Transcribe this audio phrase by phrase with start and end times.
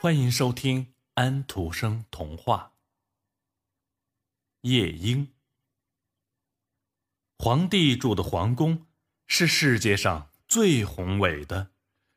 [0.00, 2.74] 欢迎收听安徒生童话
[4.68, 5.26] 《夜莺》。
[7.36, 8.86] 皇帝住的皇宫
[9.26, 11.72] 是世界上最宏伟的，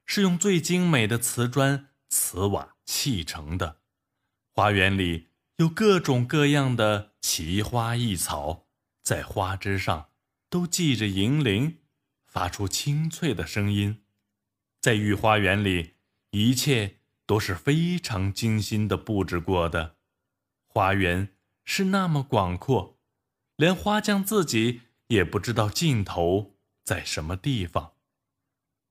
[0.05, 3.81] 是用最精美的瓷砖、瓷瓦砌成的。
[4.53, 8.67] 花园里有各种各样的奇花异草，
[9.01, 10.11] 在花枝上
[10.51, 11.79] 都系着银铃，
[12.27, 14.03] 发出清脆的声音。
[14.79, 15.95] 在御花园里，
[16.29, 16.99] 一切
[17.31, 19.95] 都是非常精心的布置过的。
[20.67, 21.29] 花园
[21.63, 22.99] 是那么广阔，
[23.55, 27.93] 连花匠自己也不知道尽头在什么地方。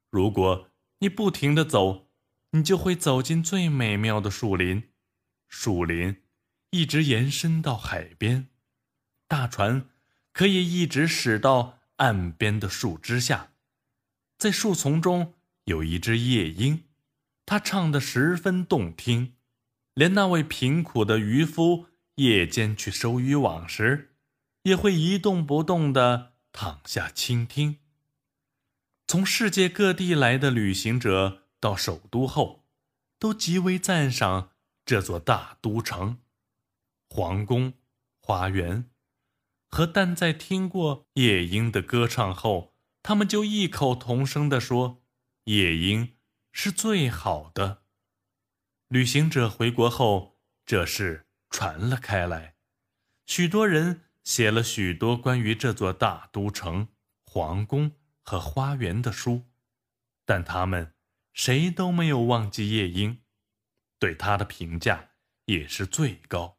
[0.09, 2.09] 如果你不停的走，
[2.53, 4.89] 你就会走进最美妙的树林。
[5.47, 6.23] 树林
[6.71, 8.49] 一直延伸到海边，
[9.29, 9.91] 大船
[10.33, 13.53] 可以一直驶到岸边的树枝下，
[14.39, 15.35] 在树丛中。
[15.65, 16.85] 有一只夜莺，
[17.51, 19.35] 他唱得十分动听，
[19.95, 24.15] 连那位贫苦的渔夫夜间去收渔网时，
[24.63, 27.79] 也会一动不动地躺下倾听。
[29.09, 32.67] 从世界各地来的旅行者到首都后，
[33.19, 34.51] 都极为赞赏
[34.87, 36.19] 这座大都城、
[37.09, 37.75] 皇宫、
[38.21, 38.85] 花园，
[39.69, 45.03] 和但在听过夜莺的歌唱后，他们就异口同声地说。
[45.45, 46.13] 夜莺
[46.53, 47.83] 是最好的。
[48.89, 52.57] 旅行者回国后，这事传了开来，
[53.27, 56.89] 许多人写了许多关于这座大都城、
[57.25, 59.47] 皇宫和花园的书，
[60.25, 60.95] 但他们
[61.33, 63.23] 谁都没有忘记夜莺，
[63.99, 65.11] 对他的评价
[65.45, 66.59] 也是最高。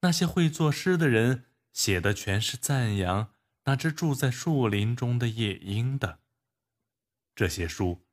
[0.00, 6.20] 那些会作诗的人写的全是赞扬那只住在树林中的夜莺的。
[7.34, 8.06] 这些书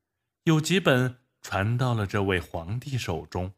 [0.49, 3.53] 有几本传到了这位皇帝手中，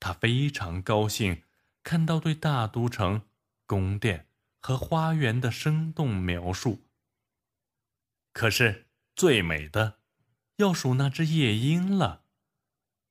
[0.00, 1.42] 他非常高兴
[1.82, 3.28] 看到对大都城、
[3.66, 6.86] 宫殿和花园的生动描述。
[8.32, 9.98] 可是最美的，
[10.56, 12.24] 要数那只夜莺了。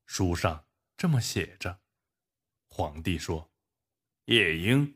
[0.07, 0.65] 书上
[0.97, 1.81] 这么写着。
[2.67, 3.51] 皇帝说
[4.25, 4.95] ：“夜莺，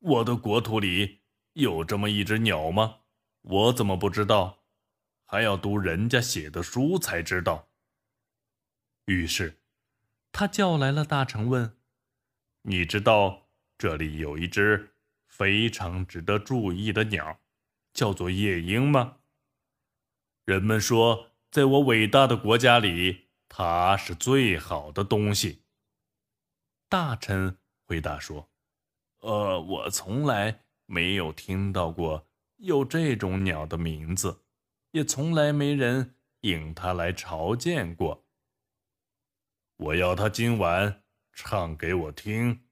[0.00, 1.22] 我的国土里
[1.54, 2.98] 有这么一只鸟吗？
[3.40, 4.63] 我怎么不知道？”
[5.24, 7.68] 还要读人家写的书才知道。
[9.06, 9.58] 于是，
[10.32, 11.76] 他叫来了大臣，问
[12.62, 14.94] ：“你知道这里有一只
[15.26, 17.40] 非常值得注意的鸟，
[17.92, 19.18] 叫做夜莺吗？”
[20.46, 25.62] 人们说，在我伟大的国家里，它是最好的东西。
[26.88, 28.48] 大臣回答说
[29.20, 34.42] ：“呃，我从来没有听到过有这种鸟的名字。”
[34.94, 38.24] 也从来没人引他来朝见过。
[39.76, 42.68] 我要他今晚唱给我听。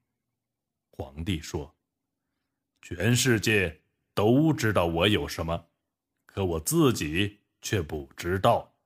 [0.89, 1.75] 皇帝说
[2.81, 3.83] ：“全世界
[4.13, 5.67] 都知道我有什么，
[6.25, 8.77] 可我自己却不知道。”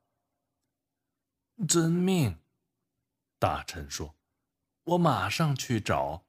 [1.69, 2.39] 遵命。
[3.37, 4.15] 大臣说
[4.83, 6.25] ：“我马上去找。”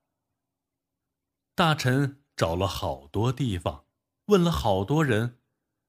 [1.56, 3.86] 大臣找了好多地方，
[4.26, 5.38] 问了好多人，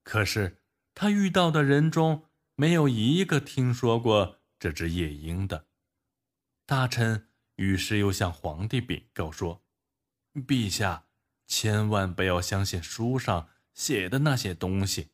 [0.04, 0.59] 可是。
[1.02, 5.68] 他遇到的人中没有一个听说过这只夜莺的。
[6.66, 9.64] 大臣于是又向皇帝禀告说
[10.46, 11.06] ：“陛下，
[11.48, 15.12] 千万不要相信书上写的那些东西，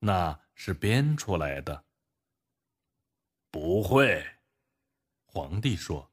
[0.00, 1.86] 那是编出来的。”
[3.50, 4.22] 不会，
[5.24, 6.12] 皇帝说：“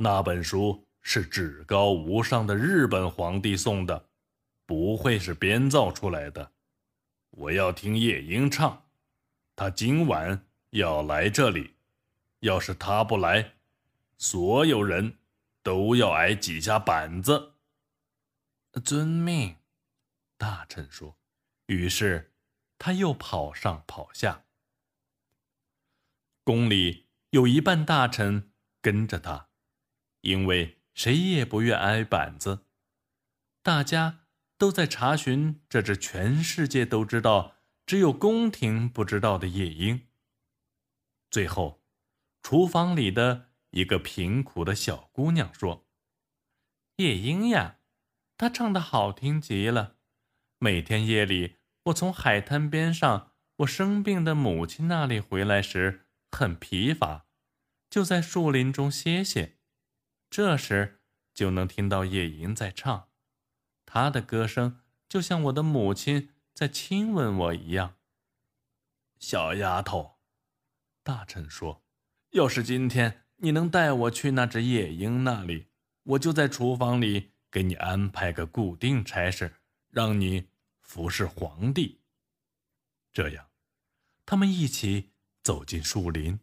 [0.00, 4.08] 那本书是至高无上的日本皇帝送的，
[4.64, 6.54] 不会是编造出来的。”
[7.40, 8.84] 我要听夜莺唱，
[9.56, 11.74] 他今晚要来这里。
[12.40, 13.54] 要是他不来，
[14.18, 15.18] 所有人
[15.62, 17.54] 都要挨几下板子。
[18.84, 19.56] 遵命，
[20.36, 21.16] 大臣说。
[21.66, 22.34] 于是
[22.78, 24.44] 他又跑上跑下。
[26.44, 28.52] 宫里有一半大臣
[28.82, 29.48] 跟着他，
[30.20, 32.66] 因为谁也不愿挨板子。
[33.62, 34.19] 大家。
[34.60, 40.08] 都在查询这只全世界都知道、只有宫廷不知道的夜莺。
[41.30, 41.82] 最后，
[42.42, 45.88] 厨房里的一个贫苦的小姑娘说
[46.96, 47.78] ：“夜莺呀，
[48.36, 49.96] 它唱的好听极了。
[50.58, 57.24] 每天夜里，我从海滩边上我生病的母亲那里回来时，很疲乏，
[57.88, 59.56] 就在树林中歇歇，
[60.28, 61.00] 这时
[61.32, 63.06] 就能听到夜莺在唱。”
[63.92, 67.96] 他的歌声就像我的母亲在亲吻我一样。
[69.18, 70.20] 小丫头，
[71.02, 71.82] 大臣说
[72.30, 75.66] ：“要是今天你能带我去那只夜莺那里，
[76.04, 79.56] 我就在厨房里给你安排个固定差事，
[79.90, 80.46] 让你
[80.80, 82.00] 服侍皇帝。
[83.12, 83.48] 这样，
[84.24, 85.10] 他们一起
[85.42, 86.38] 走进树林，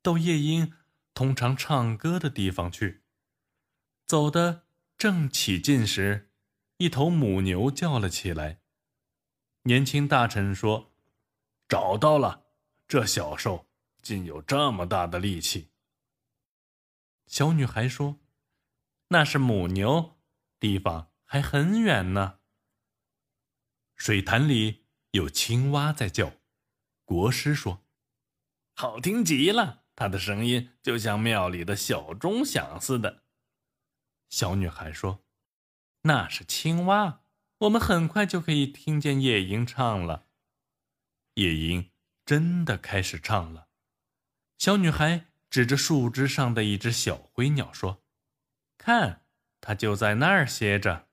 [0.00, 0.72] 到夜莺
[1.12, 3.02] 通常唱歌的地方去。
[4.06, 4.66] 走的
[4.96, 6.30] 正起劲时，
[6.82, 8.60] 一头母牛叫了起来。
[9.62, 10.92] 年轻大臣说
[11.68, 12.48] ：“找到了，
[12.88, 13.68] 这小兽
[14.02, 15.70] 竟有这么大的力气。”
[17.28, 18.18] 小女孩说
[19.10, 20.18] ：“那是母牛，
[20.58, 22.40] 地方还很远呢。”
[23.94, 26.32] 水潭里有青蛙在叫，
[27.04, 27.84] 国师说
[28.74, 33.22] ：“好听极了，它的声音就像庙里的小钟响似的。”
[34.28, 35.22] 小女孩说
[36.02, 37.22] ：“那是青蛙，
[37.58, 40.26] 我们很快就可以听见夜莺唱了。”
[41.34, 41.90] 夜莺
[42.24, 43.68] 真的开始唱了，
[44.58, 45.26] 小女孩。
[45.52, 48.02] 指着树枝上的一只小灰鸟说
[48.78, 49.26] ：“看，
[49.60, 51.10] 它就在那儿歇着。”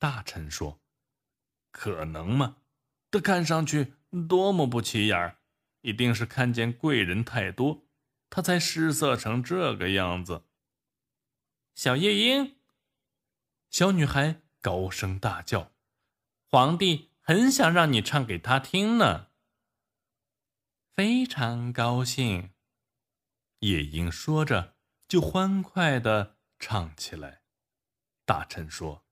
[0.00, 0.80] 大臣说
[1.70, 2.56] ：“可能吗？
[3.10, 3.92] 这看上去
[4.26, 5.36] 多么不起眼儿！
[5.82, 7.86] 一定是看见贵人太多，
[8.30, 10.46] 他才失色成这个样子。”
[11.76, 12.55] 小夜莺，
[13.70, 15.72] 小女孩高声大叫
[16.50, 19.28] ：“皇帝很想让你唱给他听呢。”
[20.94, 22.52] 非常高兴。
[23.60, 24.76] 夜莺说着，
[25.06, 27.42] 就欢快的唱起来。
[28.24, 29.04] 大臣说：“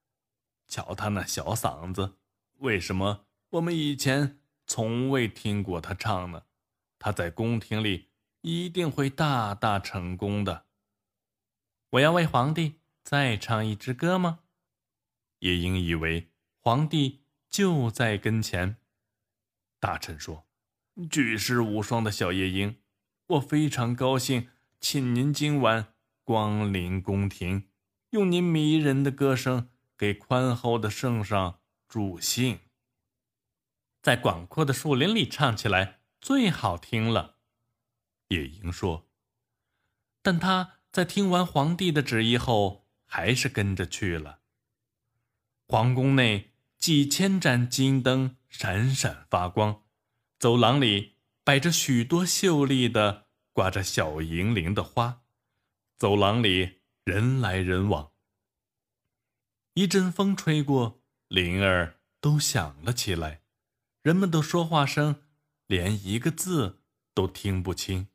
[0.66, 2.18] 瞧他那小嗓子，
[2.58, 6.44] 为什么我们以前从未听过他唱呢？
[6.98, 8.10] 他在宫廷里
[8.40, 10.66] 一定会大大成功的。”
[11.90, 14.40] 我要为皇帝再唱一支歌吗？
[15.44, 18.78] 夜莺以为皇帝就在跟前。
[19.78, 20.46] 大臣说
[21.10, 22.80] ：“举世无双的小夜莺。”
[23.28, 24.48] 我非常高兴，
[24.80, 27.68] 请您今晚光临宫廷，
[28.10, 29.68] 用您迷人的歌声
[29.98, 32.60] 给宽厚的圣上助兴。
[34.00, 37.36] 在广阔的树林里唱起来最好听了，
[38.28, 39.10] 夜莺说。
[40.22, 44.40] 但他在听完皇帝的旨意后，还是跟着去了。
[45.66, 49.82] 皇宫内几千盏金灯闪闪发光，
[50.38, 51.14] 走廊里。
[51.46, 55.24] 摆着许多秀丽的、挂着小银铃的花，
[55.98, 58.12] 走廊里人来人往。
[59.74, 63.42] 一阵风吹过，铃儿都响了起来，
[64.00, 65.20] 人们的说话声
[65.66, 66.80] 连一个字
[67.12, 68.08] 都听不清。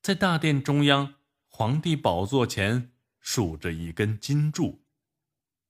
[0.00, 1.16] 在大殿中央，
[1.48, 4.83] 皇帝宝座前竖着一根金柱，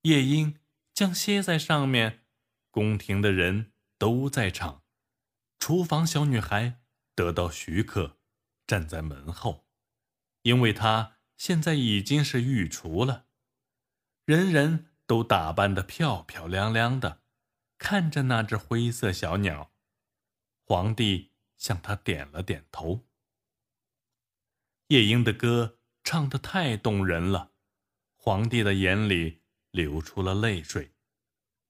[0.05, 0.59] 夜莺
[0.93, 2.27] 将歇在上面。
[2.71, 4.83] 宫廷的人都在场。
[5.59, 6.83] 厨房小女孩
[7.15, 8.19] 得到许可，
[8.67, 9.67] 站在门后，
[10.43, 13.27] 因为她现在已经是御厨了。
[14.27, 17.23] 人人都打扮得漂漂亮亮的，
[17.79, 19.73] 看着那只灰色小鸟。
[20.67, 23.07] 皇帝向他点了点头。
[24.89, 27.53] 夜莺的歌唱得太动人了，
[28.17, 29.44] 皇帝的眼里
[29.75, 30.93] 流出了泪水。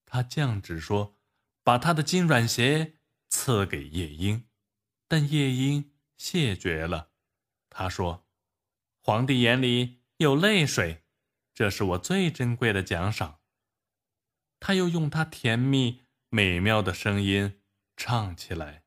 [0.05, 1.19] 他降旨说
[1.65, 2.99] ：“把他的金软鞋。”
[3.31, 4.47] 赐给夜莺，
[5.09, 7.11] 但夜莺谢绝了。
[7.69, 8.29] 他说
[9.03, 11.03] ：“皇帝眼里有泪水，
[11.53, 13.41] 这是我最珍贵的奖赏。”
[14.61, 17.61] 他又用他甜蜜美妙的声音
[17.96, 18.84] 唱起来：“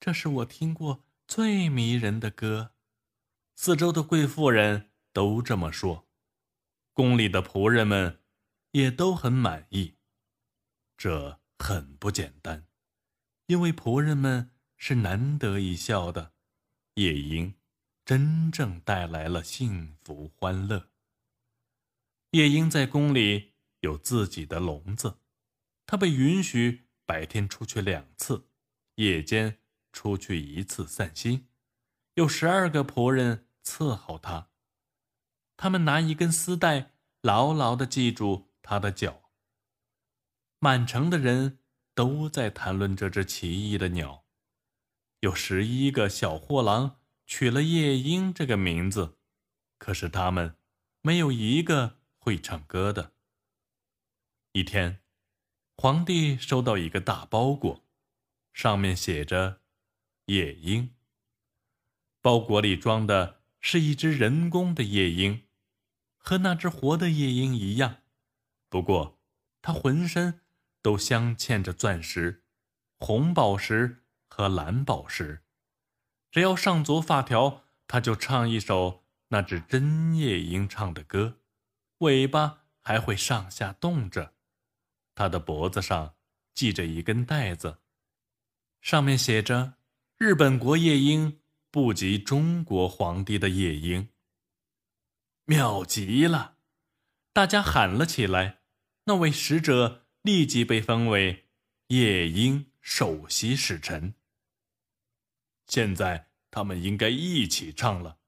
[0.00, 2.74] 这是我听过最迷人的歌。”
[3.54, 6.03] 四周的贵妇人都这么说，
[6.94, 8.22] 宫里的仆人们
[8.70, 9.96] 也都很满意。
[10.96, 12.66] 这很不简单。
[13.46, 16.32] 因为仆人们是难得一笑的，
[16.94, 17.56] 夜莺
[18.04, 20.88] 真正带来了幸福欢乐。
[22.30, 25.18] 夜莺在宫里有自己的笼子，
[25.84, 28.48] 它被允许白天出去两次，
[28.94, 29.58] 夜间
[29.92, 31.48] 出去一次散心。
[32.14, 34.48] 有十二个仆人伺候它，
[35.56, 36.92] 他们拿一根丝带
[37.22, 39.30] 牢牢地系住它的脚。
[40.58, 41.60] 满城的人。
[41.94, 44.24] 都在谈论这只奇异的鸟。
[45.20, 49.18] 有十一个小货郎取了夜莺这个名字，
[49.78, 50.56] 可是他们
[51.02, 53.12] 没有一个会唱歌的。
[54.54, 55.04] 一天，
[55.76, 57.86] 皇帝收到一个大包裹，
[58.52, 59.62] 上面写着
[60.26, 60.96] “夜莺”。
[62.20, 65.44] 包裹里装的是一只人工的夜莺，
[66.18, 68.02] 和那只活的夜莺一样，
[68.68, 69.18] 不过
[69.62, 70.42] 它浑身。
[70.82, 72.44] 都镶嵌着钻石、
[72.98, 75.42] 红宝石和蓝宝石，
[76.30, 81.38] 只要上足发条他就唱一首那只真夜莺唱的歌，
[82.00, 84.34] 尾巴还会上下动着。
[85.14, 86.16] 它的脖子上
[86.54, 87.78] 系着一根带子，
[88.82, 89.78] 上面写着
[90.18, 91.40] “日本国夜莺
[91.74, 94.10] 不及中国皇帝的夜莺”，
[95.44, 96.58] 妙极了！
[97.32, 98.60] 大家喊了起来。
[99.06, 101.48] 那位使者立即被封为
[101.88, 104.14] 夜莺首席使臣。
[105.66, 108.20] 现在他们应该一起唱了，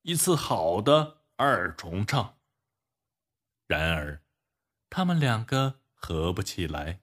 [0.00, 2.38] 一次好的二重唱。
[3.66, 4.24] 然而，
[4.88, 7.02] 他们两个合不起来，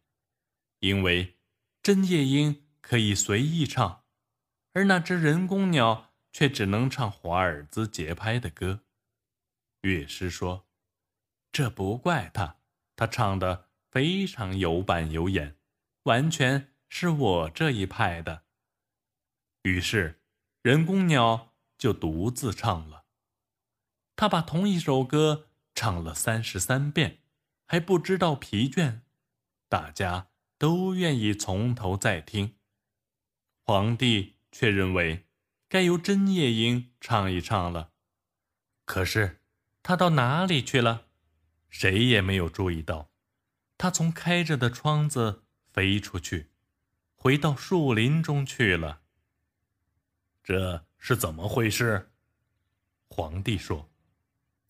[0.79, 1.37] 因为
[1.83, 4.04] 真夜莺可以随意唱，
[4.75, 8.81] 而那只人工鸟却只能唱华尔兹节拍的歌。
[9.79, 10.67] 乐师说
[11.51, 12.57] ：“这不怪他。”
[12.97, 15.57] 他唱的非常有板有眼，
[16.03, 18.43] 完全是我这一派的。
[19.63, 20.21] 于是，
[20.61, 23.05] 人工鸟就独自唱了。
[24.17, 27.19] 他把同一首歌唱了三十三遍，
[27.65, 29.01] 还不知道疲倦。
[29.69, 32.55] 大家都愿意从头再听。
[33.65, 35.25] 皇帝却认为
[35.67, 37.91] 该由真夜莺唱一唱了。
[38.85, 39.41] 可是，
[39.83, 41.07] 他到哪里去了？
[41.69, 43.11] 谁也没有注意到，
[43.77, 45.43] 他从开着的窗子
[45.73, 46.51] 飞出去，
[47.15, 49.01] 回到树林中去了。
[50.41, 52.13] 这是怎么回事？
[53.09, 53.89] 皇帝说：“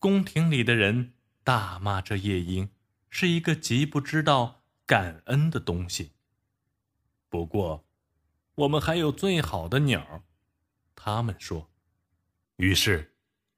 [0.00, 1.14] 宫廷里的人
[1.44, 2.70] 大骂这夜莺
[3.08, 6.10] 是一个极不知道感恩的东西。”
[7.30, 7.85] 不过，
[8.56, 10.24] 我们还有最好的鸟，
[10.94, 11.70] 他们说。
[12.56, 13.14] 于是，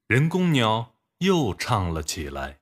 [0.08, 2.60] 人工鸟又唱了起来。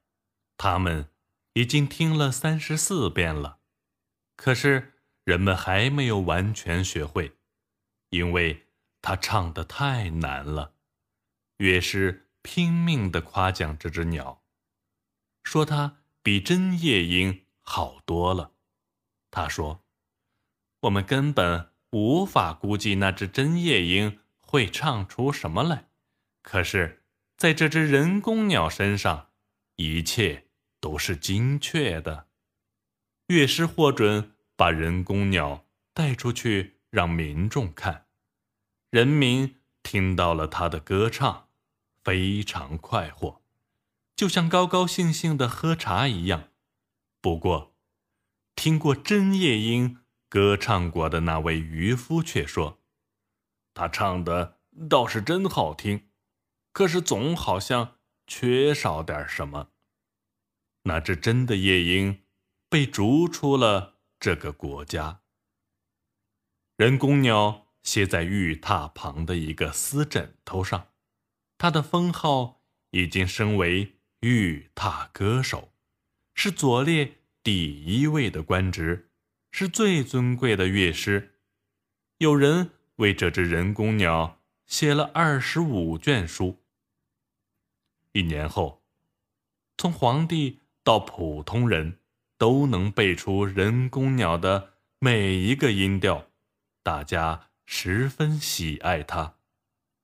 [0.58, 1.10] 他们
[1.54, 3.60] 已经听了三十四遍了，
[4.36, 7.36] 可是人们还没有完全学会，
[8.10, 8.66] 因为
[9.00, 10.74] 他唱的太难了。
[11.56, 14.42] 乐师拼命地夸奖这只鸟，
[15.42, 18.52] 说它比真夜莺好多了。
[19.30, 19.84] 他说
[20.80, 25.88] ：“我们根本无法估计那只真夜莺会唱出什么来，
[26.42, 27.02] 可是
[27.36, 29.28] 在这只人工鸟身上，
[29.76, 30.44] 一切。”
[30.78, 32.28] 都是精确的。
[33.26, 38.06] 乐师获准把人工鸟带出去让民众看，
[38.90, 41.48] 人民听到了他的歌唱，
[42.04, 43.42] 非常快活，
[44.14, 46.50] 就像高高兴兴的喝茶一样。
[47.20, 47.74] 不过，
[48.54, 49.98] 听过真夜莺
[50.28, 52.82] 歌唱过的那位渔夫却说，
[53.74, 56.08] 他唱的倒是真好听，
[56.72, 59.70] 可是总好像缺少点什么。
[60.82, 62.22] 那只真的夜莺
[62.68, 65.22] 被逐出了这个国家。
[66.76, 70.88] 人工鸟歇在玉榻旁的一个丝枕头上，
[71.56, 75.72] 它的封号已经升为玉榻歌手，
[76.34, 79.05] 是左列第一位的官职，
[79.58, 81.38] 是最尊贵的乐师。
[82.18, 86.62] 有人为这只人工鸟写了二十五卷书。
[88.12, 88.84] 一年后，
[89.78, 90.60] 从皇帝。
[90.84, 91.98] 到普通人
[92.38, 96.30] 都能背出人工鸟的每一个音调，
[96.84, 99.38] 大家十分喜爱它，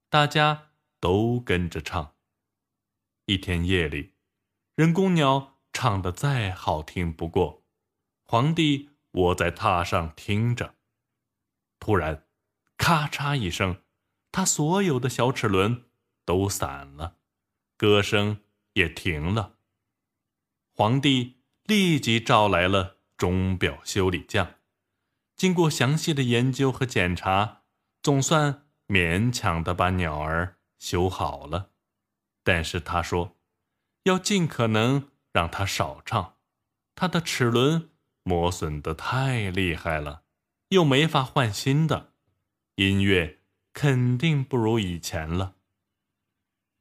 [0.08, 2.16] 大家都跟着唱。
[3.26, 4.14] 一天夜里，
[4.74, 7.62] 人工鸟唱的再好听不过，
[8.24, 10.74] 皇帝我在榻上听着，
[11.78, 12.26] 突然，
[12.76, 13.82] 咔嚓一声，
[14.30, 15.84] 他所有的小齿轮
[16.24, 17.18] 都散了，
[17.76, 18.40] 歌声
[18.72, 19.58] 也停了。
[20.74, 24.54] 皇帝立即召来了钟表修理匠，
[25.36, 27.64] 经过详细的研究和检查，
[28.02, 31.72] 总算勉强的把鸟儿修好了。
[32.42, 33.36] 但是他说，
[34.04, 36.38] 要尽可能让它少唱，
[36.94, 37.91] 它的齿轮
[38.22, 40.24] 磨损的太厉害了，
[40.68, 42.12] 又没法换新的，
[42.76, 43.40] 音乐
[43.72, 45.56] 肯定不如以前了。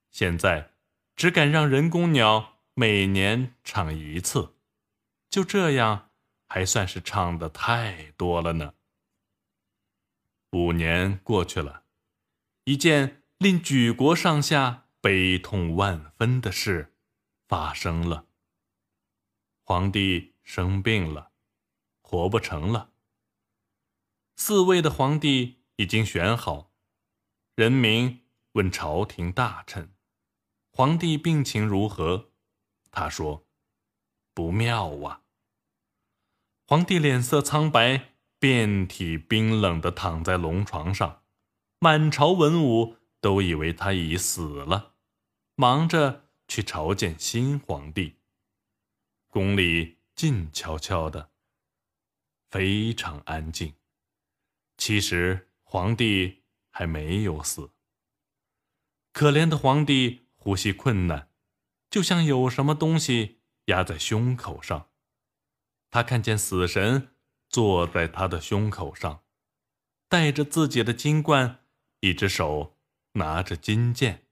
[0.09, 0.73] 现在
[1.15, 2.49] 只敢让人工鸟。
[2.73, 4.55] 每年唱一次，
[5.29, 6.09] 就这样，
[6.47, 8.75] 还算是唱的太多了呢。
[10.51, 11.83] 五年过去了，
[12.63, 16.95] 一件令举国上下悲痛万分的事
[17.49, 18.25] 发生了。
[19.65, 21.30] 皇帝生病了，
[22.11, 22.91] 活不成了。
[24.35, 26.73] 四位的皇帝已经选好，
[27.55, 29.95] 人民问朝廷大臣
[30.73, 32.31] ：“皇帝病情如何？”
[32.91, 33.47] 他说
[34.35, 35.21] ：“不妙啊！”
[36.67, 41.23] 皇帝脸色苍白，遍体冰冷的躺在龙床上，
[41.79, 44.95] 满朝文武都以为他已死了，
[45.55, 48.17] 忙着去朝见新皇帝。
[49.29, 51.30] 宫里静悄悄的，
[52.51, 53.73] 非常安静。
[54.77, 57.71] 其实皇帝还没有死。
[59.13, 61.31] 可怜的皇帝呼吸困难，
[61.89, 64.89] 就像有什么东西压在胸口上。
[65.89, 67.15] 他看见死神
[67.49, 69.23] 坐在他的胸口上，
[70.07, 71.65] 带着自己的金冠，
[71.99, 72.79] 一只手
[73.13, 74.27] 拿着金剑，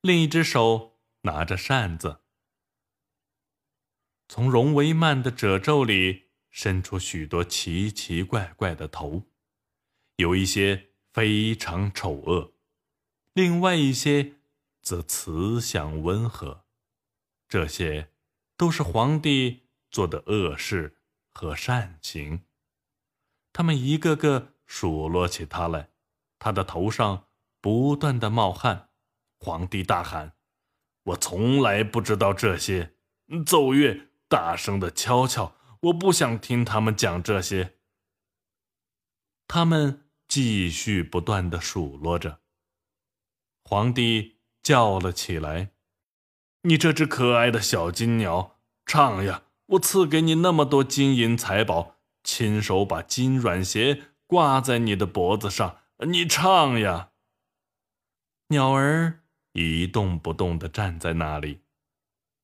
[0.00, 2.22] 另一只手拿着扇子。
[4.28, 9.22] 从荣维曼的褶皱里伸出许多奇奇怪怪的头。
[10.16, 12.52] 有一些非常丑恶，
[13.32, 14.34] 另外一些
[14.82, 16.64] 则慈祥温和，
[17.48, 18.10] 这些
[18.56, 20.98] 都是皇帝做的恶事
[21.30, 22.42] 和善行。
[23.52, 25.90] 他们一个个数落起他来，
[26.38, 27.28] 他的头上
[27.60, 28.90] 不断的冒汗。
[29.38, 30.34] 皇帝大喊
[31.04, 32.94] ：“我从来不知道这些！
[33.46, 37.78] 奏乐，大声的敲敲，我不想听他们讲这些。”
[39.48, 40.06] 他们。
[40.30, 42.38] 继续不断的数落着。
[43.64, 45.72] 皇帝叫了起来
[46.62, 49.42] ：“你这只可爱的小金鸟，唱呀！
[49.66, 57.10] 我赐给你那么多金银财宝，亲手把金软鞋挂在你的脖子上，你唱呀！”
[58.50, 61.62] 鸟儿一动不动的站在那里，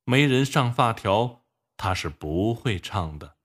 [0.02, 1.45] 没人上发条，
[1.76, 3.36] 他是不会唱的。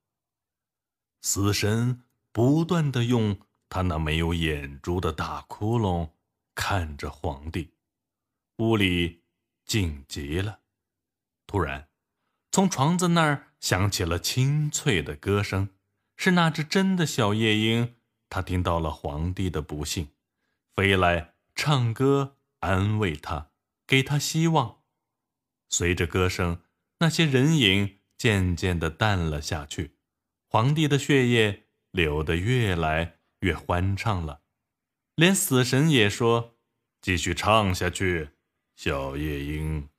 [1.21, 3.39] 死神不断的用。
[3.73, 6.09] 他那没有眼珠的大窟窿
[6.53, 7.71] 看着皇帝，
[8.57, 9.23] 屋里
[9.63, 10.59] 静极了。
[11.47, 11.87] 突然，
[12.51, 15.69] 从床子那儿响起了清脆的歌声，
[16.17, 17.95] 是那只真的小夜莺。
[18.27, 20.09] 他听到了皇帝的不幸，
[20.75, 23.51] 飞来唱歌安慰他，
[23.87, 24.81] 给他希望。
[25.69, 26.61] 随着歌声，
[26.97, 29.95] 那些人影渐渐的淡了下去，
[30.47, 33.17] 皇帝的血液流得越来。
[33.39, 34.43] 越欢畅了，
[35.15, 36.59] 连死神也说
[37.01, 38.29] ：“继续唱下去，
[38.75, 39.89] 小夜莺。”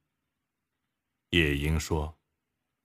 [1.30, 2.20] 夜莺说：“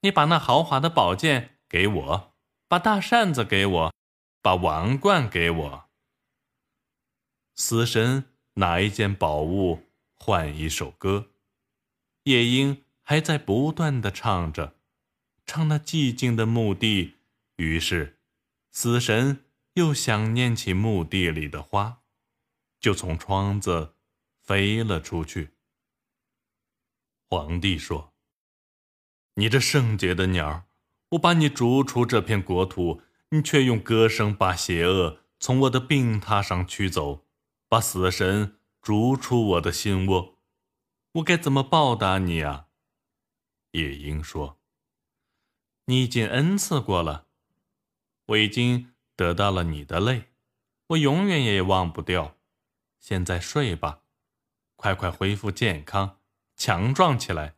[0.02, 2.34] 你把那豪华的宝剑给我，
[2.66, 3.94] 把大扇子给我，
[4.42, 5.84] 把王冠给我。”
[7.54, 8.24] 死神
[8.54, 9.84] 拿一件宝物
[10.16, 11.30] 换一首歌，
[12.24, 14.77] 夜莺还在不断的唱着，
[15.48, 17.14] 唱那寂静的墓地。
[17.56, 18.20] 于是，
[18.70, 19.44] 死神。
[19.74, 22.00] 又想念起墓地里的花，
[22.80, 23.94] 就从窗子
[24.42, 25.50] 飞了出去。
[27.28, 28.12] 皇帝说
[29.34, 30.64] ：“你这圣洁的鸟，
[31.10, 37.24] 我把你逐出这片国土，你却用歌声把邪恶从我的病榻上驱走，
[37.68, 40.40] 把死神逐出我的心窝，
[41.12, 42.66] 我该怎么报答你啊？”
[43.70, 44.57] 夜莺说
[45.88, 47.26] ：“你已经恩赐过了，
[48.26, 50.30] 我已经。”得到了你的泪，
[50.86, 52.38] 我永远也忘不掉。
[53.00, 54.04] 现在睡吧，
[54.76, 56.20] 快快恢复健康，
[56.54, 57.56] 强壮起来。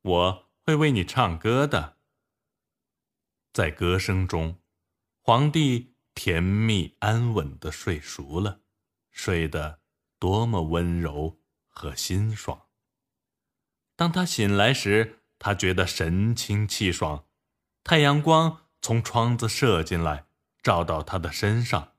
[0.00, 1.98] 我会为你唱歌的。
[3.52, 4.62] 在歌声中，
[5.20, 8.62] 皇帝甜蜜安稳的睡熟了，
[9.10, 9.82] 睡得
[10.18, 12.68] 多么温柔和心爽。
[13.94, 17.26] 当他醒来时，他觉得神清气爽，
[17.84, 18.62] 太阳光。
[18.80, 20.24] 从窗子射进来，
[20.62, 21.92] 照到他的身上。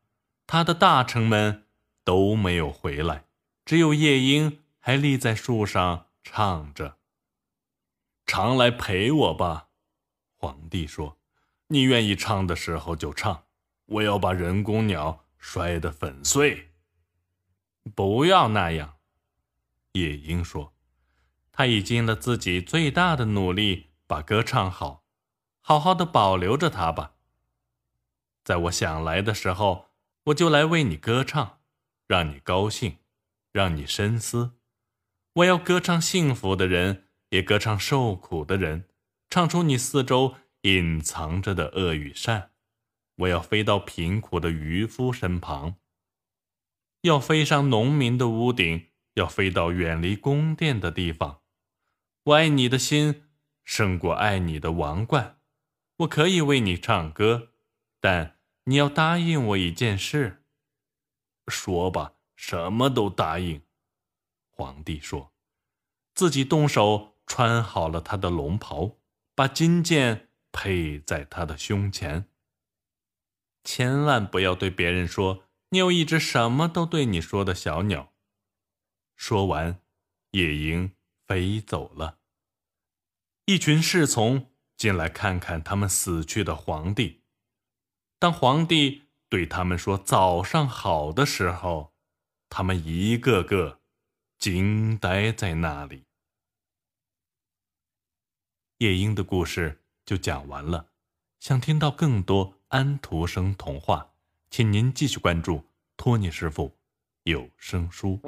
[0.47, 1.67] 他的大臣们
[2.03, 3.25] 都没有回来，
[3.63, 6.97] 只有夜莺还立在树上唱着
[8.25, 9.67] ：“常来陪我吧。”
[10.37, 11.19] 皇帝说
[11.69, 13.45] ：“你愿意唱的时候就唱，
[13.85, 16.71] 我要把人工鸟摔得粉碎。”
[17.93, 18.95] 不要那样，
[19.91, 20.73] 夜莺说
[21.55, 25.03] ：“他已尽了自己最大的努力，把歌唱好。”
[25.67, 27.13] 好好的保留着它吧。
[28.43, 29.87] 在我想来的时候，
[30.25, 31.57] 我就来为你歌唱，
[32.05, 32.97] 让你高兴，
[33.51, 34.57] 让你深思。
[35.33, 38.87] 我要歌唱幸福的人，也歌唱受苦的人，
[39.27, 42.51] 唱出你四周隐藏着的恶与善。
[43.15, 45.77] 我要飞到贫苦的渔夫身旁，
[47.01, 51.41] 要飞上农民的屋顶，要飞到远离宫殿的地方。
[52.25, 53.23] 我爱你的心
[53.63, 55.39] 胜过爱你的王冠。
[55.97, 57.51] 我可以为你唱歌，
[57.99, 60.43] 但你要答应我一件事。
[61.47, 63.61] 说吧，什么都答应。
[64.49, 65.35] 皇帝说，
[66.15, 68.97] 自己动手穿好了他的龙袍，
[69.35, 72.25] 把金剑配在他的胸前。
[73.63, 78.13] 千万不要对别人说你有一只什么都对你说的小鸟。”
[79.15, 79.79] 说完，
[80.31, 80.95] 夜莺
[81.27, 82.19] 飞走了。
[83.45, 87.21] 一群侍从进来看看他们死去的皇帝。
[88.17, 91.93] 当皇帝对他们说“早上好”的时候，
[92.49, 93.81] 他们一个个
[94.37, 96.05] 惊呆在那里。
[98.79, 100.91] 夜莺的故事就讲完了。
[101.39, 104.13] 想听到更多安徒生童话，
[104.49, 105.63] 请您继续关注
[105.95, 106.75] 托尼师傅
[107.23, 108.19] 有声书。